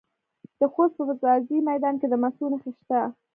[0.59, 2.99] د خوست په ځاځي میدان کې د مسو نښې شته.